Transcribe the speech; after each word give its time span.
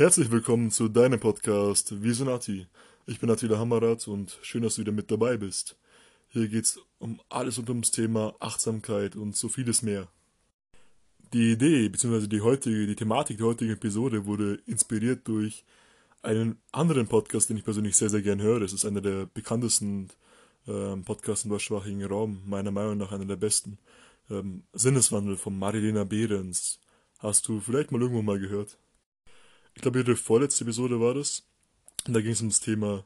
Herzlich 0.00 0.30
willkommen 0.30 0.70
zu 0.70 0.88
deinem 0.88 1.20
Podcast 1.20 2.02
Visionati. 2.02 2.66
Ich 3.04 3.20
bin 3.20 3.28
Attila 3.28 3.58
Hammerat 3.58 4.08
und 4.08 4.38
schön, 4.40 4.62
dass 4.62 4.76
du 4.76 4.80
wieder 4.80 4.92
mit 4.92 5.10
dabei 5.10 5.36
bist. 5.36 5.76
Hier 6.28 6.48
geht's 6.48 6.80
um 6.98 7.20
alles 7.28 7.58
rund 7.58 7.68
ums 7.68 7.90
Thema 7.90 8.34
Achtsamkeit 8.40 9.14
und 9.14 9.36
so 9.36 9.50
vieles 9.50 9.82
mehr. 9.82 10.08
Die 11.34 11.52
Idee 11.52 11.90
bzw. 11.90 12.28
die 12.28 12.40
heutige, 12.40 12.86
die 12.86 12.96
Thematik 12.96 13.36
der 13.36 13.48
heutigen 13.48 13.74
Episode 13.74 14.24
wurde 14.24 14.62
inspiriert 14.64 15.28
durch 15.28 15.66
einen 16.22 16.56
anderen 16.72 17.06
Podcast, 17.06 17.50
den 17.50 17.58
ich 17.58 17.64
persönlich 17.64 17.94
sehr, 17.94 18.08
sehr 18.08 18.22
gern 18.22 18.40
höre. 18.40 18.62
Es 18.62 18.72
ist 18.72 18.86
einer 18.86 19.02
der 19.02 19.26
bekanntesten 19.26 20.08
ähm, 20.66 21.04
Podcasts 21.04 21.44
im 21.44 21.50
deutschsprachigen 21.50 22.02
Raum, 22.06 22.40
meiner 22.46 22.70
Meinung 22.70 22.96
nach 22.96 23.12
einer 23.12 23.26
der 23.26 23.36
besten. 23.36 23.76
Ähm, 24.30 24.62
Sinneswandel 24.72 25.36
von 25.36 25.58
Marilena 25.58 26.04
Behrens. 26.04 26.80
Hast 27.18 27.46
du 27.48 27.60
vielleicht 27.60 27.92
mal 27.92 28.00
irgendwo 28.00 28.22
mal 28.22 28.38
gehört? 28.38 28.78
Ich 29.74 29.82
glaube, 29.82 30.00
ihre 30.00 30.16
vorletzte 30.16 30.64
Episode 30.64 31.00
war 31.00 31.14
das. 31.14 31.44
Und 32.06 32.14
da 32.14 32.20
ging 32.20 32.32
es 32.32 32.42
um 32.42 32.48
das 32.48 32.60
Thema 32.60 33.04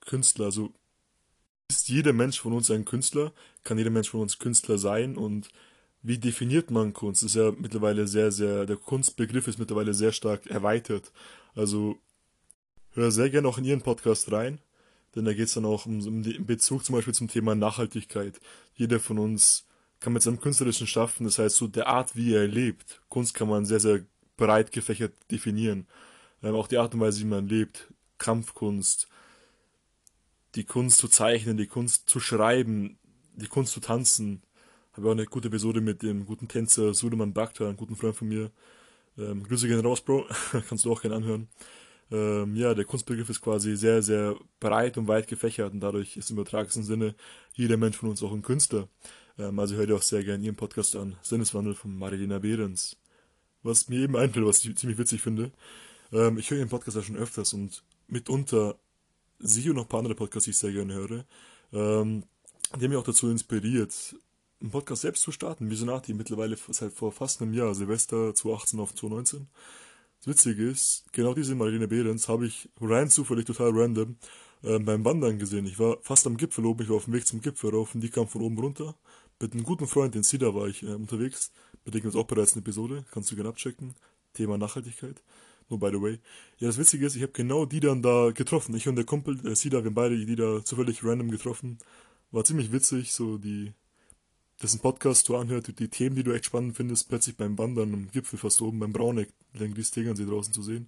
Künstler. 0.00 0.46
Also 0.46 0.72
ist 1.68 1.88
jeder 1.88 2.12
Mensch 2.12 2.40
von 2.40 2.52
uns 2.52 2.70
ein 2.70 2.84
Künstler? 2.84 3.32
Kann 3.64 3.78
jeder 3.78 3.90
Mensch 3.90 4.10
von 4.10 4.20
uns 4.20 4.38
Künstler 4.38 4.78
sein? 4.78 5.16
Und 5.16 5.50
wie 6.02 6.18
definiert 6.18 6.70
man 6.70 6.92
Kunst? 6.92 7.22
Ist 7.22 7.36
ja 7.36 7.52
mittlerweile 7.52 8.06
sehr, 8.06 8.32
sehr, 8.32 8.66
der 8.66 8.76
Kunstbegriff 8.76 9.46
ist 9.48 9.58
mittlerweile 9.58 9.94
sehr 9.94 10.12
stark 10.12 10.46
erweitert. 10.46 11.12
Also 11.54 11.98
hör 12.92 13.10
sehr 13.10 13.30
gerne 13.30 13.48
auch 13.48 13.58
in 13.58 13.64
Ihren 13.64 13.82
Podcast 13.82 14.32
rein, 14.32 14.58
denn 15.14 15.24
da 15.24 15.32
geht 15.32 15.46
es 15.46 15.54
dann 15.54 15.64
auch 15.64 15.86
um, 15.86 16.00
um 16.06 16.22
den 16.22 16.46
Bezug 16.46 16.84
zum 16.84 16.94
Beispiel 16.94 17.14
zum 17.14 17.28
Thema 17.28 17.54
Nachhaltigkeit. 17.54 18.40
Jeder 18.74 18.98
von 18.98 19.18
uns 19.18 19.66
kann 20.00 20.14
mit 20.14 20.22
seinem 20.22 20.40
künstlerischen 20.40 20.86
Schaffen, 20.86 21.24
das 21.24 21.38
heißt 21.38 21.56
so 21.56 21.66
der 21.68 21.86
Art, 21.88 22.16
wie 22.16 22.32
er 22.34 22.48
lebt. 22.48 23.02
Kunst 23.08 23.34
kann 23.34 23.48
man 23.48 23.66
sehr, 23.66 23.80
sehr 23.80 24.04
breit 24.40 24.72
gefächert 24.72 25.12
definieren. 25.30 25.86
Ähm, 26.42 26.54
auch 26.54 26.66
die 26.66 26.78
Art 26.78 26.94
und 26.94 27.00
Weise, 27.00 27.20
wie 27.20 27.26
man 27.26 27.46
lebt, 27.46 27.92
Kampfkunst, 28.18 29.06
die 30.56 30.64
Kunst 30.64 30.98
zu 30.98 31.08
zeichnen, 31.08 31.56
die 31.56 31.66
Kunst 31.66 32.08
zu 32.08 32.18
schreiben, 32.18 32.98
die 33.36 33.46
Kunst 33.46 33.72
zu 33.72 33.80
tanzen. 33.80 34.42
Habe 34.94 35.08
auch 35.08 35.12
eine 35.12 35.26
gute 35.26 35.48
Episode 35.48 35.80
mit 35.80 36.02
dem 36.02 36.26
guten 36.26 36.48
Tänzer 36.48 36.94
Suleiman 36.94 37.32
Bakhtar, 37.32 37.68
einem 37.68 37.76
guten 37.76 37.94
Freund 37.94 38.16
von 38.16 38.28
mir. 38.28 38.50
Ähm, 39.16 39.44
Grüße 39.44 39.68
gehen 39.68 39.80
raus, 39.80 40.00
Bro. 40.00 40.26
Kannst 40.68 40.84
du 40.84 40.92
auch 40.92 41.02
gerne 41.02 41.16
anhören. 41.16 41.48
Ähm, 42.10 42.56
ja, 42.56 42.74
der 42.74 42.84
Kunstbegriff 42.86 43.30
ist 43.30 43.40
quasi 43.40 43.76
sehr, 43.76 44.02
sehr 44.02 44.36
breit 44.58 44.98
und 44.98 45.06
weit 45.06 45.28
gefächert 45.28 45.72
und 45.72 45.80
dadurch 45.80 46.16
ist 46.16 46.30
im 46.30 46.38
übertragenen 46.38 46.82
Sinne 46.82 47.14
jeder 47.54 47.76
Mensch 47.76 47.96
von 47.96 48.08
uns 48.08 48.22
auch 48.22 48.32
ein 48.32 48.42
Künstler. 48.42 48.88
Ähm, 49.38 49.58
also 49.58 49.76
hört 49.76 49.90
ihr 49.90 49.96
auch 49.96 50.02
sehr 50.02 50.24
gerne 50.24 50.44
ihren 50.44 50.56
Podcast 50.56 50.96
an. 50.96 51.16
Sinneswandel 51.22 51.74
von 51.74 51.96
Marilena 51.96 52.38
Behrens 52.38 52.96
was 53.62 53.88
mir 53.88 54.00
eben 54.00 54.16
einfällt, 54.16 54.46
was 54.46 54.64
ich 54.64 54.76
ziemlich 54.76 54.98
witzig 54.98 55.20
finde. 55.20 55.50
Ähm, 56.12 56.38
ich 56.38 56.50
höre 56.50 56.58
ihren 56.58 56.68
Podcast 56.68 56.96
ja 56.96 57.02
schon 57.02 57.16
öfters 57.16 57.52
und 57.52 57.82
mitunter 58.08 58.76
sie 59.38 59.68
und 59.70 59.76
noch 59.76 59.84
ein 59.84 59.88
paar 59.88 60.00
andere 60.00 60.14
Podcasts, 60.14 60.44
die 60.44 60.50
ich 60.50 60.58
sehr 60.58 60.72
gerne 60.72 60.94
höre, 60.94 61.24
ähm, 61.72 62.24
die 62.76 62.84
haben 62.84 62.90
mich 62.90 62.98
auch 62.98 63.04
dazu 63.04 63.30
inspiriert, 63.30 64.14
einen 64.60 64.70
Podcast 64.70 65.02
selbst 65.02 65.22
zu 65.22 65.32
starten. 65.32 65.70
Visionati 65.70 66.14
mittlerweile 66.14 66.56
seit 66.68 66.92
vor 66.92 67.12
fast 67.12 67.40
einem 67.40 67.54
Jahr, 67.54 67.74
Silvester 67.74 68.34
2018 68.34 68.80
auf 68.80 68.94
2019. 68.94 69.48
Das 70.18 70.26
Witzige 70.26 70.68
ist, 70.68 71.04
genau 71.12 71.34
diese 71.34 71.54
Marlene 71.54 71.88
Behrens 71.88 72.28
habe 72.28 72.46
ich 72.46 72.68
rein 72.80 73.08
zufällig, 73.08 73.46
total 73.46 73.70
random, 73.72 74.16
äh, 74.62 74.78
beim 74.78 75.04
Wandern 75.04 75.38
gesehen. 75.38 75.66
Ich 75.66 75.78
war 75.78 75.98
fast 76.02 76.26
am 76.26 76.36
Gipfel 76.36 76.66
oben, 76.66 76.82
ich 76.82 76.90
war 76.90 76.96
auf 76.96 77.06
dem 77.06 77.14
Weg 77.14 77.26
zum 77.26 77.40
Gipfel 77.40 77.70
rauf 77.70 77.94
und 77.94 78.02
die 78.02 78.10
kam 78.10 78.28
von 78.28 78.42
oben 78.42 78.58
runter. 78.58 78.94
Mit 79.42 79.54
einem 79.54 79.64
guten 79.64 79.86
Freund 79.86 80.14
in 80.16 80.22
Sida 80.22 80.54
war 80.54 80.68
ich 80.68 80.82
äh, 80.82 80.92
unterwegs. 80.92 81.50
Mit 81.86 81.94
dem 81.94 82.02
gibt 82.02 82.14
es 82.14 82.20
auch 82.20 82.26
bereits 82.26 82.52
eine 82.52 82.60
Episode, 82.60 83.06
kannst 83.10 83.30
du 83.30 83.36
gerne 83.36 83.48
abchecken. 83.48 83.94
Thema 84.34 84.58
Nachhaltigkeit. 84.58 85.22
Nur 85.70 85.80
by 85.80 85.88
the 85.90 86.02
way. 86.02 86.18
Ja, 86.58 86.66
das 86.66 86.76
Witzige 86.76 87.06
ist, 87.06 87.16
ich 87.16 87.22
habe 87.22 87.32
genau 87.32 87.64
die 87.64 87.80
dann 87.80 88.02
da 88.02 88.32
getroffen. 88.32 88.74
Ich 88.74 88.86
und 88.86 88.96
der 88.96 89.06
Kumpel, 89.06 89.38
der 89.38 89.56
Sida, 89.56 89.78
wir 89.78 89.86
haben 89.86 89.94
beide 89.94 90.26
die 90.26 90.36
da 90.36 90.62
zufällig 90.62 91.02
random 91.02 91.30
getroffen. 91.30 91.78
War 92.32 92.44
ziemlich 92.44 92.70
witzig, 92.70 93.12
so 93.12 93.38
die, 93.38 93.72
ist 94.60 94.74
ein 94.74 94.80
Podcast, 94.80 95.26
du 95.30 95.36
anhört, 95.36 95.78
die 95.78 95.88
Themen, 95.88 96.16
die 96.16 96.22
du 96.22 96.32
echt 96.32 96.44
spannend 96.44 96.76
findest, 96.76 97.08
plötzlich 97.08 97.36
beim 97.36 97.56
Wandern 97.56 97.94
am 97.94 98.10
Gipfel 98.10 98.38
fast 98.38 98.60
oben, 98.60 98.78
beim 98.78 98.92
Brauneck, 98.92 99.32
den 99.54 99.74
Tegernsee 99.74 100.26
draußen 100.26 100.52
zu 100.52 100.62
sehen. 100.62 100.86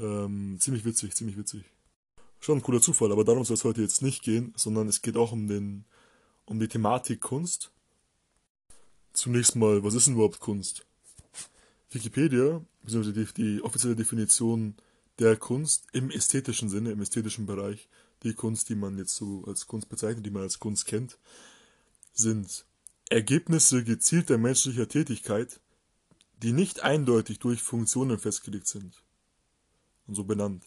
Ähm, 0.00 0.56
ziemlich 0.58 0.84
witzig, 0.84 1.14
ziemlich 1.14 1.38
witzig. 1.38 1.62
Schon 2.40 2.58
ein 2.58 2.62
cooler 2.62 2.80
Zufall, 2.80 3.12
aber 3.12 3.24
darum 3.24 3.44
soll 3.44 3.54
es 3.54 3.64
heute 3.64 3.82
jetzt 3.82 4.02
nicht 4.02 4.22
gehen, 4.22 4.52
sondern 4.56 4.88
es 4.88 5.00
geht 5.00 5.16
auch 5.16 5.30
um 5.30 5.46
den, 5.46 5.84
um 6.48 6.58
die 6.58 6.68
Thematik 6.68 7.20
Kunst. 7.20 7.70
Zunächst 9.12 9.54
mal, 9.54 9.84
was 9.84 9.94
ist 9.94 10.06
denn 10.06 10.14
überhaupt 10.14 10.40
Kunst? 10.40 10.86
Wikipedia, 11.90 12.64
beziehungsweise 12.82 13.12
die, 13.12 13.34
die 13.34 13.62
offizielle 13.62 13.96
Definition 13.96 14.74
der 15.18 15.36
Kunst 15.36 15.86
im 15.92 16.10
ästhetischen 16.10 16.68
Sinne, 16.68 16.92
im 16.92 17.02
ästhetischen 17.02 17.46
Bereich, 17.46 17.88
die 18.22 18.34
Kunst, 18.34 18.68
die 18.68 18.74
man 18.74 18.98
jetzt 18.98 19.16
so 19.16 19.44
als 19.46 19.66
Kunst 19.66 19.88
bezeichnet, 19.88 20.24
die 20.24 20.30
man 20.30 20.42
als 20.42 20.58
Kunst 20.58 20.86
kennt, 20.86 21.18
sind 22.12 22.64
Ergebnisse 23.10 23.84
gezielter 23.84 24.38
menschlicher 24.38 24.88
Tätigkeit, 24.88 25.60
die 26.42 26.52
nicht 26.52 26.82
eindeutig 26.82 27.38
durch 27.38 27.62
Funktionen 27.62 28.18
festgelegt 28.18 28.66
sind 28.66 29.02
und 30.06 30.14
so 30.14 30.24
benannt. 30.24 30.64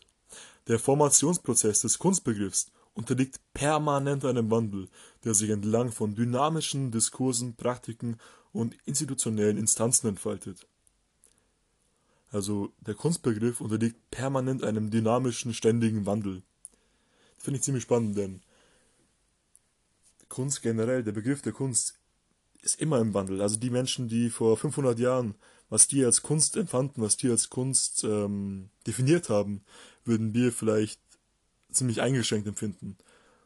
Der 0.67 0.79
Formationsprozess 0.79 1.81
des 1.81 1.97
Kunstbegriffs 1.97 2.71
unterliegt 2.93 3.39
permanent 3.53 4.25
einem 4.25 4.51
Wandel, 4.51 4.89
der 5.23 5.33
sich 5.33 5.49
entlang 5.49 5.91
von 5.91 6.15
dynamischen 6.15 6.91
Diskursen, 6.91 7.55
Praktiken 7.55 8.17
und 8.51 8.75
institutionellen 8.85 9.57
Instanzen 9.57 10.07
entfaltet. 10.07 10.67
Also 12.31 12.71
der 12.79 12.95
Kunstbegriff 12.95 13.61
unterliegt 13.61 14.09
permanent 14.09 14.63
einem 14.63 14.89
dynamischen, 14.89 15.53
ständigen 15.53 16.05
Wandel. 16.05 16.43
Das 17.35 17.43
finde 17.43 17.57
ich 17.57 17.63
ziemlich 17.63 17.83
spannend, 17.83 18.17
denn 18.17 18.41
Kunst 20.29 20.61
generell, 20.61 21.03
der 21.03 21.11
Begriff 21.11 21.41
der 21.41 21.51
Kunst 21.51 21.99
ist 22.61 22.79
immer 22.79 22.99
im 22.99 23.13
Wandel. 23.13 23.41
Also 23.41 23.57
die 23.57 23.69
Menschen, 23.69 24.07
die 24.07 24.29
vor 24.29 24.55
500 24.55 24.97
Jahren, 24.99 25.35
was 25.69 25.87
die 25.87 26.05
als 26.05 26.21
Kunst 26.21 26.55
empfanden, 26.55 27.03
was 27.03 27.17
die 27.17 27.29
als 27.29 27.49
Kunst 27.49 28.03
ähm, 28.03 28.69
definiert 28.87 29.29
haben, 29.29 29.63
würden 30.05 30.33
wir 30.33 30.53
vielleicht 30.53 30.99
ziemlich 31.71 32.01
eingeschränkt 32.01 32.47
empfinden. 32.47 32.97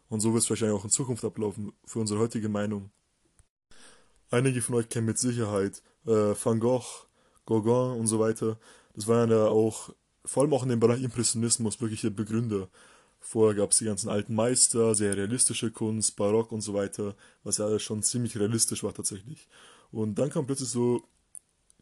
Und 0.09 0.19
so 0.19 0.33
wird 0.33 0.43
es 0.43 0.49
wahrscheinlich 0.49 0.77
auch 0.77 0.83
in 0.83 0.91
Zukunft 0.91 1.23
ablaufen, 1.25 1.73
für 1.85 1.99
unsere 1.99 2.19
heutige 2.19 2.49
Meinung. 2.49 2.91
Einige 4.29 4.61
von 4.61 4.75
euch 4.75 4.89
kennen 4.89 5.07
mit 5.07 5.17
Sicherheit 5.17 5.81
äh, 6.05 6.33
Van 6.41 6.59
Gogh, 6.59 7.07
Gauguin 7.45 7.99
und 7.99 8.07
so 8.07 8.19
weiter. 8.19 8.59
Das 8.93 9.07
waren 9.07 9.29
ja 9.29 9.47
auch, 9.47 9.93
vor 10.23 10.43
allem 10.43 10.53
auch 10.53 10.63
in 10.63 10.69
dem 10.69 10.79
Bereich 10.79 11.01
Impressionismus, 11.03 11.81
wirkliche 11.81 12.11
Begründer. 12.11 12.69
Vorher 13.19 13.55
gab 13.55 13.71
es 13.71 13.79
die 13.79 13.85
ganzen 13.85 14.09
alten 14.09 14.35
Meister, 14.35 14.93
sehr 14.93 15.17
realistische 15.17 15.71
Kunst, 15.71 16.15
Barock 16.15 16.51
und 16.51 16.61
so 16.61 16.73
weiter, 16.73 17.15
was 17.43 17.57
ja 17.57 17.65
alles 17.65 17.81
schon 17.81 18.03
ziemlich 18.03 18.37
realistisch 18.37 18.83
war 18.83 18.93
tatsächlich. 18.93 19.47
Und 19.91 20.15
dann 20.15 20.29
kam 20.29 20.45
plötzlich 20.45 20.69
so 20.69 21.03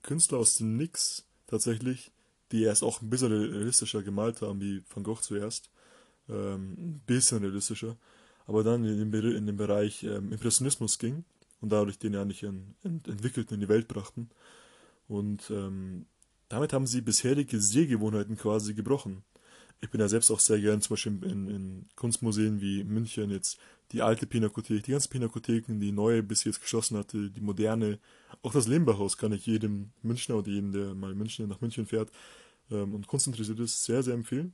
Künstler 0.01 0.37
aus 0.37 0.57
dem 0.57 0.77
Nix 0.77 1.25
tatsächlich, 1.47 2.11
die 2.51 2.63
erst 2.63 2.83
auch 2.83 3.01
ein 3.01 3.09
bisschen 3.09 3.31
realistischer 3.31 4.03
gemalt 4.03 4.41
haben, 4.41 4.61
wie 4.61 4.83
Van 4.93 5.03
Gogh 5.03 5.21
zuerst 5.21 5.69
ähm, 6.29 7.01
bisschen 7.05 7.39
realistischer, 7.39 7.97
aber 8.45 8.63
dann 8.63 8.85
in 8.85 9.11
den, 9.11 9.35
in 9.35 9.45
den 9.45 9.57
Bereich 9.57 10.03
ähm, 10.03 10.31
Impressionismus 10.31 10.99
ging 10.99 11.23
und 11.61 11.71
dadurch 11.71 11.97
den 11.97 12.13
ja 12.13 12.25
nicht 12.25 12.43
in, 12.43 12.75
ent 12.83 13.07
entwickelten 13.07 13.55
in 13.55 13.61
die 13.61 13.69
Welt 13.69 13.87
brachten. 13.87 14.29
Und 15.07 15.49
ähm, 15.49 16.05
damit 16.49 16.73
haben 16.73 16.87
sie 16.87 17.01
bisherige 17.01 17.59
Sehgewohnheiten 17.59 18.37
quasi 18.37 18.73
gebrochen. 18.73 19.23
Ich 19.81 19.89
bin 19.89 19.99
ja 19.99 20.07
selbst 20.07 20.31
auch 20.31 20.39
sehr 20.39 20.59
gern 20.61 20.81
zum 20.81 20.93
Beispiel 20.93 21.23
in, 21.23 21.49
in 21.49 21.85
Kunstmuseen 21.95 22.61
wie 22.61 22.83
München 22.83 23.31
jetzt 23.31 23.59
die 23.91 24.01
alte 24.01 24.25
Pinakothek, 24.25 24.83
die 24.83 24.91
ganzen 24.91 25.09
Pinakotheken, 25.09 25.79
die 25.79 25.91
neue 25.91 26.23
bis 26.23 26.45
jetzt 26.45 26.61
geschlossen 26.61 26.97
hatte, 26.97 27.29
die 27.29 27.41
moderne, 27.41 27.99
auch 28.41 28.53
das 28.53 28.67
Lehmbachhaus 28.67 29.17
kann 29.17 29.33
ich 29.33 29.45
jedem 29.45 29.91
Münchner 30.01 30.37
oder 30.37 30.47
jedem, 30.47 30.71
der 30.71 30.95
mal 30.95 31.13
München 31.13 31.49
nach 31.49 31.59
München 31.59 31.85
fährt 31.85 32.11
ähm, 32.71 32.93
und 32.95 33.11
interessiert 33.11 33.59
ist, 33.59 33.83
sehr, 33.83 34.01
sehr 34.01 34.13
empfehlen 34.13 34.53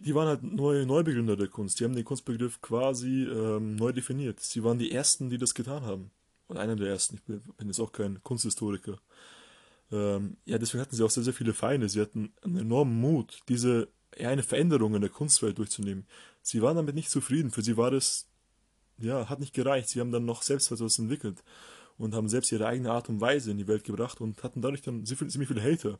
die 0.00 0.14
waren 0.14 0.26
halt 0.26 0.42
neue 0.42 0.86
Neubegründer 0.86 1.36
der 1.36 1.48
Kunst. 1.48 1.78
Die 1.78 1.84
haben 1.84 1.94
den 1.94 2.04
Kunstbegriff 2.04 2.60
quasi 2.62 3.24
ähm, 3.24 3.76
neu 3.76 3.92
definiert. 3.92 4.40
Sie 4.40 4.64
waren 4.64 4.78
die 4.78 4.90
Ersten, 4.90 5.28
die 5.28 5.38
das 5.38 5.54
getan 5.54 5.82
haben. 5.82 6.10
Und 6.48 6.56
einer 6.56 6.76
der 6.76 6.88
Ersten. 6.88 7.16
Ich 7.16 7.22
bin, 7.22 7.42
jetzt 7.66 7.80
auch 7.80 7.92
kein 7.92 8.22
Kunsthistoriker. 8.22 8.98
Ähm, 9.90 10.38
ja, 10.46 10.56
deswegen 10.56 10.80
hatten 10.80 10.96
sie 10.96 11.04
auch 11.04 11.10
sehr, 11.10 11.22
sehr 11.22 11.34
viele 11.34 11.52
Feinde. 11.52 11.88
Sie 11.88 12.00
hatten 12.00 12.32
einen 12.42 12.56
enormen 12.56 12.98
Mut, 13.00 13.40
diese 13.48 13.88
ja, 14.16 14.30
eine 14.30 14.42
Veränderung 14.42 14.94
in 14.94 15.02
der 15.02 15.10
Kunstwelt 15.10 15.58
durchzunehmen. 15.58 16.06
Sie 16.40 16.62
waren 16.62 16.76
damit 16.76 16.94
nicht 16.94 17.10
zufrieden. 17.10 17.50
Für 17.50 17.62
sie 17.62 17.76
war 17.76 17.90
das, 17.90 18.26
ja, 18.98 19.28
hat 19.28 19.40
nicht 19.40 19.54
gereicht. 19.54 19.90
Sie 19.90 20.00
haben 20.00 20.12
dann 20.12 20.24
noch 20.24 20.40
selbst 20.40 20.72
etwas 20.72 20.98
entwickelt 20.98 21.42
und 21.98 22.14
haben 22.14 22.30
selbst 22.30 22.50
ihre 22.50 22.66
eigene 22.66 22.90
Art 22.90 23.10
und 23.10 23.20
Weise 23.20 23.50
in 23.50 23.58
die 23.58 23.68
Welt 23.68 23.84
gebracht 23.84 24.22
und 24.22 24.42
hatten 24.42 24.62
dadurch 24.62 24.82
dann 24.82 25.04
ziemlich 25.04 25.48
viele 25.48 25.62
Hater. 25.62 25.98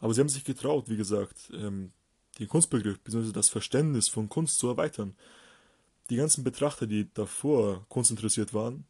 Aber 0.00 0.12
sie 0.14 0.20
haben 0.20 0.28
sich 0.28 0.44
getraut, 0.44 0.88
wie 0.88 0.96
gesagt, 0.96 1.50
ähm, 1.54 1.92
den 2.38 2.48
Kunstbegriff 2.48 3.00
bzw. 3.00 3.32
das 3.32 3.48
Verständnis 3.48 4.08
von 4.08 4.28
Kunst 4.28 4.58
zu 4.58 4.68
erweitern. 4.68 5.14
Die 6.10 6.16
ganzen 6.16 6.44
Betrachter, 6.44 6.86
die 6.86 7.12
davor 7.14 7.86
kunstinteressiert 7.88 8.52
waren, 8.52 8.86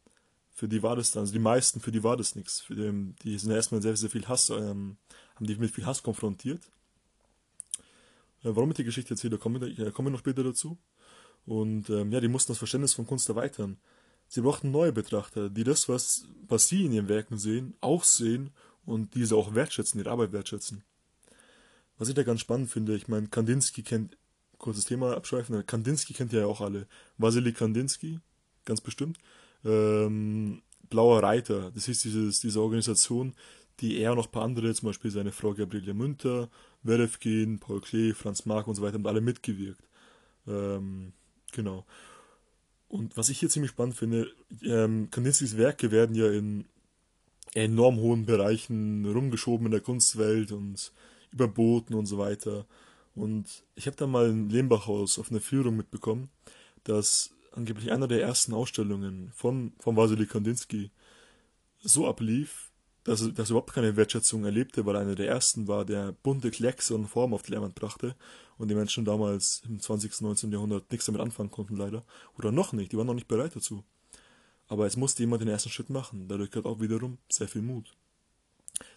für 0.51 0.67
die 0.67 0.81
war 0.81 0.95
das 0.95 1.11
dann, 1.11 1.21
also 1.21 1.33
die 1.33 1.39
meisten, 1.39 1.81
für 1.81 1.91
die 1.91 2.03
war 2.03 2.15
das 2.15 2.35
nichts. 2.35 2.65
Die, 2.69 3.37
sind 3.37 3.51
erstmal 3.51 3.81
sehr, 3.81 3.95
sehr 3.97 4.09
viel 4.09 4.25
Hass, 4.27 4.49
ähm, 4.49 4.97
haben 5.35 5.45
die 5.45 5.55
mit 5.55 5.71
viel 5.71 5.85
Hass 5.85 6.01
konfrontiert. 6.01 6.61
Äh, 8.41 8.55
warum 8.55 8.69
ich 8.69 8.77
die 8.77 8.85
Geschichte 8.85 9.15
erzähle, 9.15 9.37
kommen 9.37 9.61
wir, 9.61 9.91
kommen 9.91 10.07
wir 10.07 10.11
noch 10.11 10.19
später 10.19 10.43
dazu. 10.43 10.77
Und 11.45 11.89
ähm, 11.89 12.11
ja, 12.11 12.21
die 12.21 12.29
mussten 12.29 12.51
das 12.53 12.57
Verständnis 12.57 12.93
von 12.93 13.05
Kunst 13.05 13.27
erweitern. 13.27 13.77
Sie 14.27 14.41
brauchten 14.41 14.71
neue 14.71 14.93
Betrachter, 14.93 15.49
die 15.49 15.63
das, 15.63 15.89
was, 15.89 16.25
was 16.47 16.67
sie 16.67 16.85
in 16.85 16.93
ihren 16.93 17.09
Werken 17.09 17.37
sehen, 17.37 17.75
auch 17.81 18.03
sehen 18.03 18.51
und 18.85 19.13
diese 19.13 19.35
auch 19.35 19.55
wertschätzen, 19.55 19.99
ihre 19.99 20.11
Arbeit 20.11 20.31
wertschätzen. 20.31 20.83
Was 21.97 22.09
ich 22.09 22.15
da 22.15 22.23
ganz 22.23 22.41
spannend 22.41 22.69
finde, 22.69 22.95
ich 22.95 23.07
meine, 23.07 23.27
Kandinsky 23.27 23.83
kennt, 23.83 24.17
kurzes 24.57 24.85
Thema 24.85 25.15
abschweifen, 25.15 25.65
Kandinsky 25.65 26.13
kennt 26.13 26.33
ja 26.33 26.45
auch 26.45 26.61
alle. 26.61 26.87
Vasily 27.17 27.53
Kandinsky, 27.53 28.19
ganz 28.65 28.81
bestimmt. 28.81 29.17
Ähm, 29.63 30.61
Blauer 30.89 31.23
Reiter, 31.23 31.71
das 31.71 31.87
ist 31.87 32.03
dieses, 32.03 32.39
diese 32.39 32.61
Organisation, 32.61 33.33
die 33.79 33.97
er 33.99 34.11
und 34.11 34.17
noch 34.17 34.27
ein 34.27 34.31
paar 34.31 34.43
andere, 34.43 34.73
zum 34.73 34.87
Beispiel 34.87 35.11
seine 35.11 35.31
Frau 35.31 35.53
Gabriele 35.53 35.93
Münter, 35.93 36.49
Werefkin, 36.83 37.59
Paul 37.59 37.81
Klee, 37.81 38.13
Franz 38.13 38.45
Mark 38.45 38.67
und 38.67 38.75
so 38.75 38.81
weiter, 38.81 38.95
haben 38.95 39.07
alle 39.07 39.21
mitgewirkt. 39.21 39.83
Ähm, 40.47 41.13
genau. 41.51 41.85
Und 42.87 43.17
was 43.17 43.29
ich 43.29 43.39
hier 43.39 43.49
ziemlich 43.49 43.71
spannend 43.71 43.95
finde, 43.95 44.31
ähm, 44.61 45.09
Kandinskis 45.11 45.57
Werke 45.57 45.91
werden 45.91 46.15
ja 46.15 46.29
in 46.31 46.65
enorm 47.53 47.97
hohen 47.97 48.25
Bereichen 48.25 49.05
rumgeschoben 49.05 49.65
in 49.65 49.71
der 49.71 49.81
Kunstwelt 49.81 50.51
und 50.51 50.91
überboten 51.35 51.95
und 51.95 52.07
so 52.07 52.17
weiter. 52.17 52.65
Und 53.13 53.63
ich 53.75 53.85
habe 53.87 53.95
da 53.95 54.07
mal 54.07 54.29
im 54.29 54.49
Lehmbachhaus 54.49 55.19
auf 55.19 55.29
einer 55.29 55.41
Führung 55.41 55.75
mitbekommen, 55.77 56.29
dass 56.83 57.31
angeblich 57.51 57.91
einer 57.91 58.07
der 58.07 58.21
ersten 58.21 58.53
Ausstellungen 58.53 59.31
von, 59.33 59.73
von 59.79 59.95
Vasily 59.95 60.25
Kandinsky 60.25 60.91
so 61.81 62.07
ablief, 62.07 62.71
dass 63.03 63.21
er, 63.21 63.29
dass 63.29 63.49
er 63.49 63.51
überhaupt 63.51 63.73
keine 63.73 63.95
Wertschätzung 63.95 64.43
erlebte, 64.43 64.85
weil 64.85 64.95
einer 64.95 65.15
der 65.15 65.27
ersten 65.27 65.67
war, 65.67 65.85
der 65.85 66.11
bunte 66.11 66.51
Kleckse 66.51 66.95
und 66.95 67.07
Form 67.07 67.33
auf 67.33 67.43
die 67.43 67.51
Leinwand 67.51 67.75
brachte 67.75 68.15
und 68.57 68.69
die 68.69 68.75
Menschen 68.75 69.05
damals 69.05 69.61
im 69.67 69.79
20. 69.79 70.21
19. 70.21 70.51
Jahrhundert 70.51 70.91
nichts 70.91 71.05
damit 71.05 71.21
anfangen 71.21 71.51
konnten, 71.51 71.77
leider. 71.77 72.03
Oder 72.37 72.51
noch 72.51 72.73
nicht, 72.73 72.91
die 72.91 72.97
waren 72.97 73.07
noch 73.07 73.13
nicht 73.13 73.27
bereit 73.27 73.55
dazu. 73.55 73.83
Aber 74.67 74.87
es 74.87 74.97
musste 74.97 75.21
jemand 75.21 75.41
den 75.41 75.49
ersten 75.49 75.69
Schritt 75.69 75.89
machen, 75.89 76.27
dadurch 76.27 76.49
gehört 76.49 76.65
auch 76.65 76.81
wiederum 76.81 77.19
sehr 77.29 77.47
viel 77.47 77.61
Mut. 77.61 77.95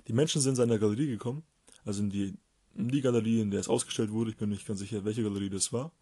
Die 0.08 0.12
Menschen 0.12 0.40
sind 0.40 0.52
in 0.52 0.56
seine 0.56 0.78
Galerie 0.78 1.06
gekommen, 1.06 1.42
also 1.84 2.02
in 2.02 2.10
die, 2.10 2.34
in 2.74 2.88
die 2.88 3.00
Galerie, 3.00 3.40
in 3.40 3.50
der 3.50 3.60
es 3.60 3.68
ausgestellt 3.68 4.10
wurde, 4.10 4.30
ich 4.30 4.36
bin 4.36 4.50
nicht 4.50 4.66
ganz 4.66 4.80
sicher, 4.80 5.04
welche 5.04 5.22
Galerie 5.22 5.50
das 5.50 5.72
war. 5.72 5.92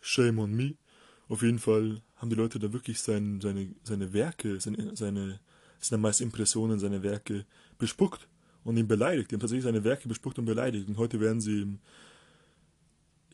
Shame 0.00 0.38
on 0.38 0.54
me. 0.54 0.74
Auf 1.28 1.42
jeden 1.42 1.58
Fall 1.58 2.02
haben 2.16 2.30
die 2.30 2.36
Leute 2.36 2.58
da 2.58 2.72
wirklich 2.72 3.00
sein, 3.00 3.40
seine, 3.40 3.74
seine 3.84 4.12
Werke, 4.12 4.60
seine, 4.60 4.96
seine, 4.96 5.40
es 5.80 5.88
sind 5.88 6.00
meist 6.00 6.20
Impressionen, 6.20 6.78
seine 6.78 7.02
Werke 7.02 7.46
bespuckt 7.78 8.28
und 8.64 8.76
ihn 8.76 8.88
beleidigt. 8.88 9.30
Die 9.30 9.34
haben 9.34 9.40
tatsächlich 9.40 9.64
seine 9.64 9.84
Werke 9.84 10.08
bespuckt 10.08 10.38
und 10.38 10.44
beleidigt. 10.44 10.88
Und 10.88 10.98
heute 10.98 11.20
werden 11.20 11.40
sie 11.40 11.62
im, 11.62 11.78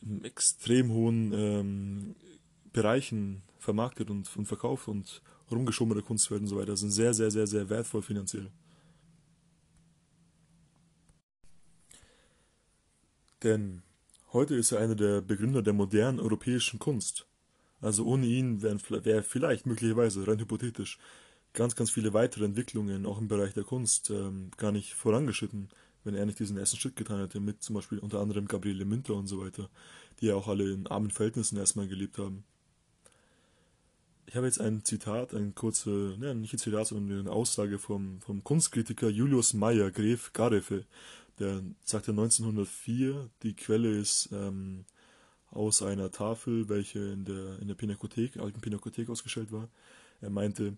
im 0.01 0.23
extrem 0.23 0.91
hohen 0.91 1.33
ähm, 1.33 2.15
Bereichen 2.71 3.41
vermarktet 3.57 4.09
und, 4.09 4.35
und 4.37 4.45
verkauft 4.45 4.87
und 4.87 5.21
rumgeschoben 5.51 5.91
in 5.91 5.97
der 5.97 6.05
Kunstwelt 6.05 6.41
und 6.41 6.47
so 6.47 6.57
weiter. 6.57 6.71
Das 6.71 6.79
sind 6.79 6.91
sehr, 6.91 7.13
sehr, 7.13 7.31
sehr, 7.31 7.47
sehr 7.47 7.69
wertvoll 7.69 8.01
finanziell. 8.01 8.49
Denn 13.43 13.83
heute 14.33 14.55
ist 14.55 14.71
er 14.71 14.79
einer 14.79 14.95
der 14.95 15.21
Begründer 15.21 15.61
der 15.61 15.73
modernen 15.73 16.19
europäischen 16.19 16.79
Kunst. 16.79 17.25
Also 17.81 18.05
ohne 18.05 18.25
ihn 18.25 18.61
wären 18.61 18.81
wär 18.89 19.23
vielleicht 19.23 19.65
möglicherweise, 19.65 20.27
rein 20.27 20.39
hypothetisch, 20.39 20.99
ganz, 21.53 21.75
ganz 21.75 21.89
viele 21.89 22.13
weitere 22.13 22.45
Entwicklungen, 22.45 23.05
auch 23.05 23.19
im 23.19 23.27
Bereich 23.27 23.53
der 23.53 23.63
Kunst, 23.63 24.09
ähm, 24.09 24.51
gar 24.57 24.71
nicht 24.71 24.93
vorangeschritten, 24.93 25.69
wenn 26.03 26.15
er 26.15 26.25
nicht 26.25 26.39
diesen 26.39 26.57
ersten 26.57 26.77
Schritt 26.77 26.95
getan 26.95 27.19
hätte, 27.19 27.39
mit 27.39 27.63
zum 27.63 27.75
Beispiel 27.75 27.99
unter 27.99 28.19
anderem 28.19 28.47
Gabriele 28.47 28.85
Münter 28.85 29.15
und 29.15 29.27
so 29.27 29.39
weiter, 29.41 29.69
die 30.19 30.27
ja 30.27 30.35
auch 30.35 30.47
alle 30.47 30.71
in 30.71 30.87
armen 30.87 31.11
Verhältnissen 31.11 31.57
erstmal 31.57 31.87
gelebt 31.87 32.17
haben. 32.17 32.43
Ich 34.29 34.35
habe 34.35 34.45
jetzt 34.45 34.61
ein 34.61 34.85
Zitat, 34.85 35.33
ein 35.33 35.55
kurze, 35.55 36.15
ne, 36.19 36.35
nicht 36.35 36.53
ein 36.53 36.59
Zitat, 36.59 36.85
sondern 36.85 37.21
eine 37.21 37.31
Aussage 37.31 37.79
vom, 37.79 38.21
vom 38.21 38.43
Kunstkritiker 38.43 39.09
Julius 39.09 39.55
Meyer, 39.55 39.89
Gref 39.89 40.33
Garefe, 40.33 40.85
der 41.39 41.63
sagte 41.83 42.11
1904, 42.11 43.27
die 43.41 43.55
Quelle 43.55 43.89
ist 43.89 44.29
ähm, 44.31 44.85
aus 45.49 45.81
einer 45.81 46.11
Tafel, 46.11 46.69
welche 46.69 46.99
in 46.99 47.25
der, 47.25 47.57
in 47.57 47.69
der 47.69 47.73
Pinakothek, 47.73 48.37
alten 48.37 48.61
Pinakothek 48.61 49.09
ausgestellt 49.09 49.51
war. 49.51 49.67
Er 50.21 50.29
meinte, 50.29 50.77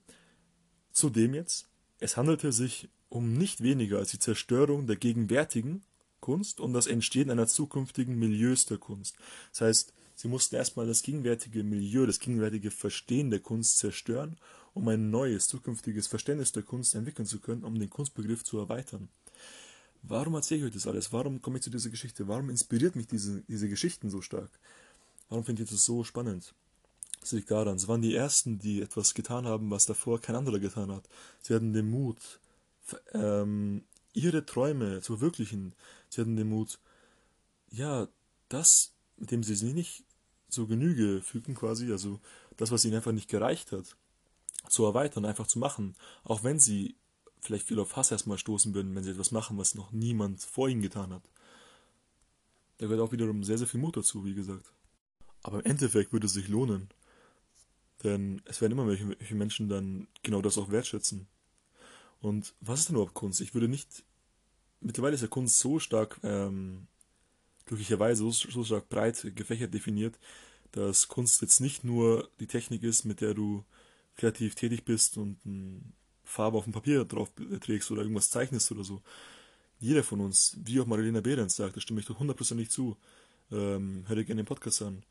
Zudem 0.93 1.33
jetzt, 1.33 1.67
es 1.99 2.15
handelte 2.15 2.53
sich 2.53 2.87
um 3.09 3.33
nicht 3.33 3.61
weniger 3.61 3.97
als 3.97 4.11
die 4.11 4.19
Zerstörung 4.19 4.87
der 4.87 4.95
gegenwärtigen 4.95 5.83
Kunst 6.21 6.61
und 6.61 6.71
das 6.71 6.87
Entstehen 6.87 7.29
einer 7.29 7.47
zukünftigen 7.47 8.17
Milieus 8.17 8.65
der 8.65 8.77
Kunst. 8.77 9.17
Das 9.51 9.59
heißt, 9.59 9.93
sie 10.21 10.27
mussten 10.27 10.55
erstmal 10.55 10.85
das 10.85 11.01
gegenwärtige 11.01 11.63
Milieu, 11.63 12.05
das 12.05 12.19
gegenwärtige 12.19 12.69
Verstehen 12.69 13.31
der 13.31 13.39
Kunst 13.39 13.79
zerstören, 13.79 14.37
um 14.75 14.87
ein 14.87 15.09
neues, 15.09 15.47
zukünftiges 15.47 16.05
Verständnis 16.05 16.51
der 16.51 16.61
Kunst 16.61 16.93
entwickeln 16.93 17.25
zu 17.25 17.39
können, 17.39 17.63
um 17.63 17.79
den 17.79 17.89
Kunstbegriff 17.89 18.43
zu 18.43 18.59
erweitern. 18.59 19.09
Warum 20.03 20.35
erzähle 20.35 20.59
ich 20.59 20.65
euch 20.67 20.73
das 20.73 20.85
alles? 20.85 21.11
Warum 21.11 21.41
komme 21.41 21.57
ich 21.57 21.63
zu 21.63 21.71
dieser 21.71 21.89
Geschichte? 21.89 22.27
Warum 22.27 22.51
inspiriert 22.51 22.95
mich 22.95 23.07
diese, 23.07 23.41
diese 23.47 23.67
Geschichten 23.67 24.11
so 24.11 24.21
stark? 24.21 24.51
Warum 25.29 25.43
finde 25.43 25.63
ich 25.63 25.69
das 25.71 25.85
so 25.85 26.03
spannend? 26.03 26.53
Das 27.19 27.31
liegt 27.31 27.49
daran, 27.49 27.79
sie 27.79 27.87
waren 27.87 28.01
die 28.01 28.15
Ersten, 28.15 28.59
die 28.59 28.81
etwas 28.81 29.15
getan 29.15 29.45
haben, 29.45 29.71
was 29.71 29.85
davor 29.87 30.21
kein 30.21 30.35
anderer 30.35 30.59
getan 30.59 30.91
hat. 30.91 31.03
Sie 31.41 31.55
hatten 31.55 31.73
den 31.73 31.89
Mut, 31.89 32.39
ähm, 33.13 33.83
ihre 34.13 34.45
Träume 34.45 35.01
zu 35.01 35.17
verwirklichen. 35.17 35.73
Sie 36.09 36.21
hatten 36.21 36.35
den 36.35 36.49
Mut, 36.49 36.79
ja, 37.71 38.07
das, 38.49 38.91
mit 39.17 39.31
dem 39.31 39.43
sie 39.43 39.55
sich 39.55 39.73
nicht 39.73 40.03
so 40.53 40.67
Genüge 40.67 41.21
fügen 41.21 41.55
quasi, 41.55 41.91
also 41.91 42.19
das, 42.57 42.71
was 42.71 42.85
ihnen 42.85 42.95
einfach 42.95 43.11
nicht 43.11 43.29
gereicht 43.29 43.71
hat, 43.71 43.95
zu 44.67 44.85
erweitern, 44.85 45.25
einfach 45.25 45.47
zu 45.47 45.59
machen, 45.59 45.95
auch 46.23 46.43
wenn 46.43 46.59
sie 46.59 46.95
vielleicht 47.39 47.67
viel 47.67 47.79
auf 47.79 47.95
Hass 47.95 48.11
erstmal 48.11 48.37
stoßen 48.37 48.73
würden, 48.73 48.95
wenn 48.95 49.03
sie 49.03 49.11
etwas 49.11 49.31
machen, 49.31 49.57
was 49.57 49.75
noch 49.75 49.91
niemand 49.91 50.41
vor 50.41 50.69
ihnen 50.69 50.81
getan 50.81 51.13
hat. 51.13 51.23
Da 52.77 52.87
gehört 52.87 53.01
auch 53.01 53.11
wiederum 53.11 53.43
sehr, 53.43 53.57
sehr 53.57 53.67
viel 53.67 53.79
Mut 53.79 53.97
dazu, 53.97 54.25
wie 54.25 54.33
gesagt. 54.35 54.73
Aber 55.43 55.59
im 55.59 55.65
Endeffekt 55.65 56.13
würde 56.13 56.27
es 56.27 56.33
sich 56.33 56.47
lohnen. 56.47 56.89
Denn 58.03 58.41
es 58.45 58.61
werden 58.61 58.73
immer 58.73 58.87
welche 58.87 59.35
Menschen 59.35 59.69
dann 59.69 60.07
genau 60.23 60.41
das 60.41 60.57
auch 60.57 60.71
wertschätzen. 60.71 61.27
Und 62.19 62.53
was 62.59 62.79
ist 62.79 62.89
denn 62.89 62.95
überhaupt 62.95 63.13
Kunst? 63.13 63.41
Ich 63.41 63.53
würde 63.53 63.67
nicht. 63.67 64.03
Mittlerweile 64.79 65.15
ist 65.15 65.21
ja 65.21 65.27
Kunst 65.27 65.59
so 65.59 65.79
stark, 65.79 66.19
ähm, 66.23 66.87
glücklicherweise 67.71 68.29
so, 68.29 68.31
so 68.31 68.65
stark 68.65 68.89
breit 68.89 69.31
gefächert 69.33 69.73
definiert, 69.73 70.19
dass 70.73 71.07
Kunst 71.07 71.41
jetzt 71.41 71.61
nicht 71.61 71.85
nur 71.85 72.29
die 72.41 72.47
Technik 72.47 72.83
ist, 72.83 73.05
mit 73.05 73.21
der 73.21 73.33
du 73.33 73.63
kreativ 74.17 74.55
tätig 74.55 74.83
bist 74.83 75.17
und 75.17 75.37
Farbe 76.25 76.57
auf 76.57 76.65
dem 76.65 76.73
Papier 76.73 77.05
drauf 77.05 77.31
trägst 77.61 77.89
oder 77.89 78.01
irgendwas 78.01 78.29
zeichnest 78.29 78.69
oder 78.73 78.83
so. 78.83 79.01
Jeder 79.79 80.03
von 80.03 80.19
uns, 80.19 80.57
wie 80.63 80.81
auch 80.81 80.85
Marilena 80.85 81.21
Behrens 81.21 81.55
sagt, 81.55 81.77
da 81.77 81.81
stimme 81.81 82.01
ich 82.01 82.05
doch 82.05 82.19
hundertprozentig 82.19 82.69
zu, 82.69 82.97
ähm, 83.51 84.03
hör 84.07 84.17
dir 84.17 84.25
gerne 84.25 84.41
den 84.41 84.47
Podcast 84.47 84.81
an. 84.81 85.03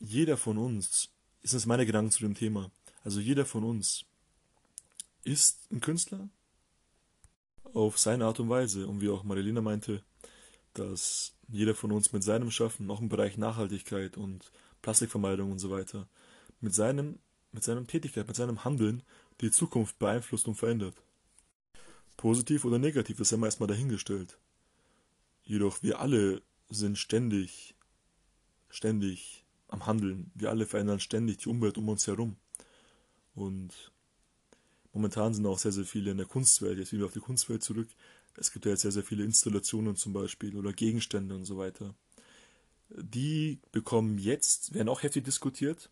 Jeder 0.00 0.36
von 0.36 0.58
uns 0.58 1.08
ist 1.42 1.54
das 1.54 1.66
meine 1.66 1.86
Gedanken 1.86 2.10
zu 2.10 2.20
dem 2.20 2.34
Thema. 2.34 2.72
Also 3.04 3.20
jeder 3.20 3.46
von 3.46 3.62
uns 3.62 4.04
ist 5.22 5.70
ein 5.70 5.80
Künstler 5.80 6.28
auf 7.74 7.96
seine 7.96 8.24
Art 8.24 8.40
und 8.40 8.48
Weise. 8.48 8.88
Und 8.88 9.00
wie 9.00 9.08
auch 9.08 9.22
Marilena 9.22 9.60
meinte, 9.60 10.02
dass 10.74 11.32
jeder 11.50 11.74
von 11.74 11.92
uns 11.92 12.12
mit 12.12 12.22
seinem 12.22 12.50
Schaffen, 12.50 12.90
auch 12.90 13.00
im 13.00 13.08
Bereich 13.08 13.36
Nachhaltigkeit 13.36 14.16
und 14.16 14.52
Plastikvermeidung 14.82 15.50
und 15.50 15.58
so 15.58 15.70
weiter, 15.70 16.08
mit 16.60 16.74
seinem, 16.74 17.18
mit 17.52 17.64
seinem 17.64 17.86
Tätigkeit, 17.86 18.26
mit 18.26 18.36
seinem 18.36 18.64
Handeln 18.64 19.02
die 19.40 19.50
Zukunft 19.50 19.98
beeinflusst 19.98 20.48
und 20.48 20.54
verändert. 20.54 20.94
Positiv 22.16 22.64
oder 22.64 22.78
negativ, 22.78 23.16
das 23.16 23.32
haben 23.32 23.40
wir 23.40 23.46
erstmal 23.46 23.68
dahingestellt. 23.68 24.38
Jedoch 25.42 25.82
wir 25.82 26.00
alle 26.00 26.42
sind 26.68 26.98
ständig, 26.98 27.74
ständig 28.68 29.44
am 29.68 29.86
Handeln. 29.86 30.30
Wir 30.34 30.50
alle 30.50 30.66
verändern 30.66 31.00
ständig 31.00 31.38
die 31.38 31.48
Umwelt 31.48 31.78
um 31.78 31.88
uns 31.88 32.06
herum. 32.06 32.36
Und 33.34 33.92
momentan 34.92 35.34
sind 35.34 35.46
auch 35.46 35.58
sehr, 35.58 35.72
sehr 35.72 35.84
viele 35.84 36.10
in 36.10 36.18
der 36.18 36.26
Kunstwelt, 36.26 36.78
jetzt 36.78 36.92
wieder 36.92 37.06
auf 37.06 37.12
die 37.12 37.20
Kunstwelt 37.20 37.62
zurück. 37.62 37.88
Es 38.36 38.52
gibt 38.52 38.64
ja 38.64 38.72
jetzt 38.72 38.82
sehr, 38.82 38.92
sehr 38.92 39.02
viele 39.02 39.24
Installationen 39.24 39.96
zum 39.96 40.12
Beispiel 40.12 40.56
oder 40.56 40.72
Gegenstände 40.72 41.34
und 41.34 41.44
so 41.44 41.58
weiter. 41.58 41.94
Die 42.88 43.60
bekommen 43.72 44.18
jetzt, 44.18 44.74
werden 44.74 44.88
auch 44.88 45.02
heftig 45.02 45.24
diskutiert, 45.24 45.90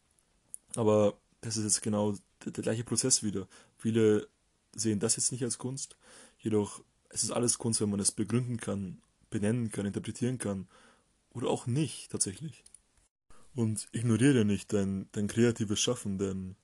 aber 0.74 1.16
das 1.40 1.56
ist 1.56 1.64
jetzt 1.64 1.82
genau 1.82 2.16
der, 2.44 2.52
der 2.52 2.62
gleiche 2.62 2.84
Prozess 2.84 3.22
wieder. 3.22 3.46
Viele 3.76 4.28
sehen 4.74 5.00
das 5.00 5.16
jetzt 5.16 5.32
nicht 5.32 5.44
als 5.44 5.58
Kunst, 5.58 5.96
jedoch 6.38 6.82
es 7.10 7.22
ist 7.22 7.30
alles 7.30 7.58
Kunst, 7.58 7.80
wenn 7.80 7.90
man 7.90 8.00
es 8.00 8.12
begründen 8.12 8.58
kann, 8.58 9.00
benennen 9.30 9.70
kann, 9.70 9.86
interpretieren 9.86 10.38
kann 10.38 10.68
oder 11.30 11.48
auch 11.48 11.66
nicht 11.66 12.10
tatsächlich. 12.10 12.64
Und 13.54 13.88
ignoriere 13.92 14.44
nicht 14.44 14.72
dein, 14.72 15.08
dein 15.12 15.26
kreatives 15.26 15.80
Schaffen, 15.80 16.18
denn 16.18 16.56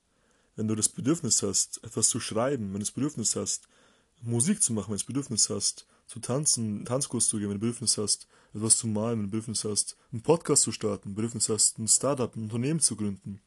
wenn 0.55 0.67
du 0.67 0.75
das 0.75 0.89
Bedürfnis 0.89 1.43
hast, 1.43 1.83
etwas 1.83 2.09
zu 2.09 2.19
schreiben, 2.19 2.67
wenn 2.67 2.79
du 2.79 2.79
das 2.79 2.91
Bedürfnis 2.91 3.35
hast, 3.35 3.67
Musik 4.21 4.61
zu 4.61 4.73
machen, 4.73 4.87
wenn 4.87 4.97
du 4.97 4.99
das 4.99 5.07
Bedürfnis 5.07 5.49
hast, 5.49 5.85
zu 6.07 6.19
tanzen, 6.19 6.77
einen 6.77 6.85
Tanzkurs 6.85 7.27
zu 7.27 7.37
gehen, 7.37 7.49
wenn 7.49 7.55
du 7.55 7.61
Bedürfnis 7.61 7.97
hast, 7.97 8.27
etwas 8.53 8.77
zu 8.77 8.87
malen, 8.87 9.19
wenn 9.19 9.25
du 9.25 9.31
Bedürfnis 9.31 9.63
hast, 9.63 9.97
einen 10.11 10.21
Podcast 10.21 10.63
zu 10.63 10.71
starten, 10.71 11.15
Bedürfnis 11.15 11.49
hast, 11.49 11.77
ein 11.79 11.87
Startup, 11.87 12.33
ein 12.35 12.43
Unternehmen 12.43 12.79
zu 12.79 12.95
gründen, 12.95 13.41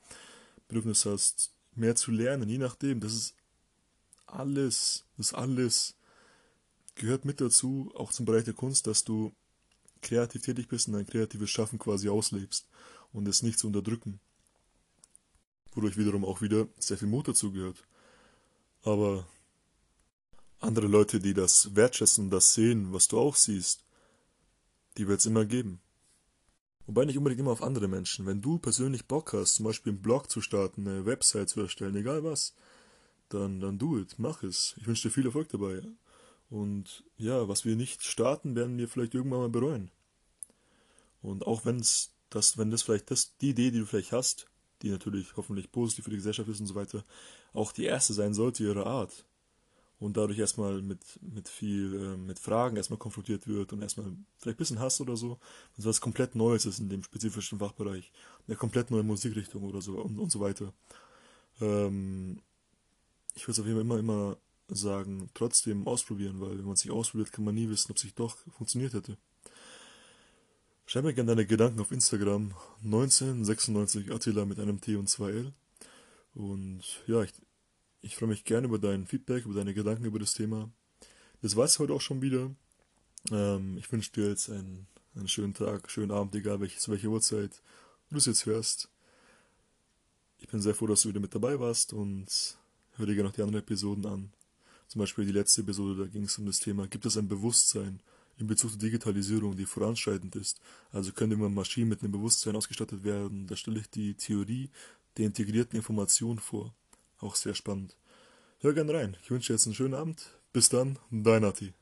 Bedürfnis 0.68 1.06
hast, 1.06 1.52
mehr 1.74 1.96
zu 1.96 2.10
lernen, 2.10 2.48
je 2.48 2.58
nachdem. 2.58 3.00
Das 3.00 3.12
ist 3.14 3.34
alles, 4.26 5.04
das 5.16 5.32
alles 5.34 5.94
gehört 6.94 7.24
mit 7.24 7.40
dazu, 7.40 7.92
auch 7.94 8.12
zum 8.12 8.26
Bereich 8.26 8.44
der 8.44 8.54
Kunst, 8.54 8.86
dass 8.86 9.04
du 9.04 9.32
kreativ 10.02 10.42
tätig 10.42 10.68
bist 10.68 10.88
und 10.88 10.94
dein 10.94 11.06
kreatives 11.06 11.50
Schaffen 11.50 11.78
quasi 11.78 12.08
auslebst 12.08 12.66
und 13.12 13.26
es 13.26 13.42
nicht 13.42 13.58
zu 13.58 13.66
unterdrücken. 13.66 14.20
Wodurch 15.74 15.96
wiederum 15.96 16.24
auch 16.24 16.42
wieder 16.42 16.68
sehr 16.78 16.98
viel 16.98 17.08
Mut 17.08 17.28
dazu 17.28 17.52
gehört. 17.52 17.84
Aber 18.82 19.26
andere 20.60 20.86
Leute, 20.86 21.20
die 21.20 21.34
das 21.34 21.74
wertschätzen, 21.74 22.30
das 22.30 22.54
sehen, 22.54 22.92
was 22.92 23.08
du 23.08 23.18
auch 23.18 23.36
siehst, 23.36 23.84
die 24.96 25.06
wird 25.06 25.20
es 25.20 25.26
immer 25.26 25.44
geben. 25.44 25.80
Wobei 26.86 27.04
nicht 27.04 27.18
unbedingt 27.18 27.40
immer 27.40 27.52
auf 27.52 27.62
andere 27.62 27.86
Menschen. 27.86 28.26
Wenn 28.26 28.40
du 28.40 28.58
persönlich 28.58 29.06
Bock 29.06 29.34
hast, 29.34 29.56
zum 29.56 29.66
Beispiel 29.66 29.92
einen 29.92 30.02
Blog 30.02 30.30
zu 30.30 30.40
starten, 30.40 30.88
eine 30.88 31.04
Website 31.04 31.50
zu 31.50 31.60
erstellen, 31.60 31.96
egal 31.96 32.24
was, 32.24 32.54
dann, 33.28 33.60
dann 33.60 33.78
do 33.78 33.98
it, 33.98 34.14
mach 34.18 34.42
es. 34.42 34.74
Ich 34.78 34.86
wünsche 34.86 35.08
dir 35.08 35.14
viel 35.14 35.26
Erfolg 35.26 35.48
dabei. 35.50 35.82
Und 36.50 37.04
ja, 37.18 37.46
was 37.46 37.64
wir 37.64 37.76
nicht 37.76 38.02
starten, 38.02 38.56
werden 38.56 38.78
wir 38.78 38.88
vielleicht 38.88 39.14
irgendwann 39.14 39.40
mal 39.40 39.48
bereuen. 39.50 39.90
Und 41.20 41.46
auch 41.46 41.66
wenn's 41.66 42.12
das, 42.30 42.56
wenn 42.56 42.70
das 42.70 42.82
vielleicht 42.82 43.10
das, 43.10 43.36
die 43.36 43.50
Idee, 43.50 43.70
die 43.70 43.80
du 43.80 43.86
vielleicht 43.86 44.12
hast, 44.12 44.46
die 44.82 44.90
natürlich 44.90 45.36
hoffentlich 45.36 45.70
positiv 45.70 46.04
für 46.04 46.10
die 46.10 46.16
Gesellschaft 46.16 46.48
ist 46.48 46.60
und 46.60 46.66
so 46.66 46.74
weiter, 46.74 47.04
auch 47.52 47.72
die 47.72 47.84
erste 47.84 48.14
sein 48.14 48.32
sollte 48.32 48.64
ihrer 48.64 48.86
Art. 48.86 49.26
Und 50.00 50.16
dadurch 50.16 50.38
erstmal 50.38 50.80
mit, 50.80 51.00
mit 51.20 51.48
viel, 51.48 51.94
äh, 51.94 52.16
mit 52.16 52.38
Fragen 52.38 52.76
erstmal 52.76 52.98
konfrontiert 52.98 53.48
wird 53.48 53.72
und 53.72 53.82
erstmal 53.82 54.06
vielleicht 54.38 54.56
ein 54.56 54.62
bisschen 54.62 54.78
Hass 54.78 55.00
oder 55.00 55.16
so, 55.16 55.38
und 55.76 55.84
was 55.84 56.00
komplett 56.00 56.36
Neues 56.36 56.66
ist 56.66 56.78
in 56.78 56.88
dem 56.88 57.02
spezifischen 57.02 57.58
Fachbereich, 57.58 58.12
eine 58.46 58.56
komplett 58.56 58.90
neue 58.92 59.02
Musikrichtung 59.02 59.64
oder 59.64 59.82
so 59.82 60.00
und, 60.00 60.18
und 60.18 60.30
so 60.30 60.38
weiter. 60.38 60.72
Ähm, 61.60 62.40
ich 63.34 63.42
würde 63.42 63.52
es 63.52 63.60
auf 63.60 63.66
jeden 63.66 63.78
Fall 63.78 63.84
immer, 63.84 63.98
immer 63.98 64.36
sagen, 64.68 65.30
trotzdem 65.34 65.86
ausprobieren, 65.86 66.40
weil 66.40 66.58
wenn 66.58 66.64
man 66.64 66.76
sich 66.76 66.90
ausprobiert, 66.90 67.32
kann 67.32 67.44
man 67.44 67.54
nie 67.54 67.68
wissen, 67.68 67.90
ob 67.90 67.96
es 67.96 68.02
sich 68.02 68.14
doch 68.14 68.36
funktioniert 68.56 68.94
hätte. 68.94 69.16
Schreib 70.86 71.04
mir 71.04 71.12
gerne 71.12 71.32
deine 71.32 71.46
Gedanken 71.46 71.80
auf 71.80 71.92
Instagram 71.92 72.54
1996 72.84 74.10
Attila 74.10 74.44
mit 74.44 74.58
einem 74.58 74.80
T 74.80 74.96
und 74.96 75.08
2 75.08 75.30
L. 75.30 75.52
Und 76.34 76.82
ja, 77.06 77.22
ich, 77.22 77.32
ich 78.00 78.16
freue 78.16 78.28
mich 78.28 78.44
gerne 78.44 78.66
über 78.66 78.78
dein 78.78 79.06
Feedback, 79.06 79.44
über 79.44 79.54
deine 79.54 79.74
Gedanken 79.74 80.04
über 80.04 80.18
das 80.18 80.34
Thema. 80.34 80.70
Das 81.42 81.56
war 81.56 81.64
es 81.64 81.78
heute 81.78 81.92
auch 81.92 82.00
schon 82.00 82.22
wieder. 82.22 82.50
Ähm, 83.30 83.76
ich 83.78 83.90
wünsche 83.90 84.12
dir 84.12 84.28
jetzt 84.28 84.50
einen, 84.50 84.86
einen 85.14 85.28
schönen 85.28 85.54
Tag, 85.54 85.90
schönen 85.90 86.10
Abend, 86.10 86.34
egal 86.34 86.60
welche, 86.60 86.78
zu 86.78 86.90
welcher 86.90 87.08
Uhrzeit 87.08 87.62
du 88.10 88.18
es 88.18 88.26
jetzt 88.26 88.46
hörst. 88.46 88.88
Ich 90.38 90.48
bin 90.48 90.60
sehr 90.60 90.74
froh, 90.74 90.86
dass 90.86 91.02
du 91.02 91.08
wieder 91.08 91.20
mit 91.20 91.34
dabei 91.34 91.58
warst 91.58 91.92
und 91.92 92.56
hör 92.96 93.06
dir 93.06 93.14
gerne 93.14 93.28
noch 93.28 93.34
die 93.34 93.42
anderen 93.42 93.62
Episoden 93.62 94.06
an. 94.06 94.32
Zum 94.86 95.00
Beispiel 95.00 95.26
die 95.26 95.32
letzte 95.32 95.60
Episode, 95.60 96.04
da 96.04 96.06
ging 96.08 96.24
es 96.24 96.38
um 96.38 96.46
das 96.46 96.60
Thema, 96.60 96.86
gibt 96.86 97.04
es 97.04 97.16
ein 97.16 97.28
Bewusstsein 97.28 98.00
in 98.38 98.46
Bezug 98.46 98.70
zur 98.70 98.78
Digitalisierung, 98.78 99.56
die 99.56 99.66
voranschreitend 99.66 100.36
ist? 100.36 100.60
Also 100.92 101.12
können 101.12 101.32
immer 101.32 101.48
Maschinen 101.48 101.88
mit 101.88 102.02
einem 102.02 102.12
Bewusstsein 102.12 102.56
ausgestattet 102.56 103.04
werden? 103.04 103.46
Da 103.48 103.56
stelle 103.56 103.80
ich 103.80 103.90
die 103.90 104.14
Theorie 104.14 104.70
der 105.16 105.26
integrierten 105.26 105.76
Information 105.76 106.38
vor. 106.38 106.72
Auch 107.18 107.34
sehr 107.34 107.54
spannend. 107.54 107.96
Hör 108.60 108.74
gern 108.74 108.90
rein. 108.90 109.16
Ich 109.22 109.30
wünsche 109.30 109.48
dir 109.48 109.54
jetzt 109.54 109.66
einen 109.66 109.74
schönen 109.74 109.94
Abend. 109.94 110.38
Bis 110.52 110.68
dann, 110.68 110.98
dein 111.10 111.42
Nati. 111.42 111.72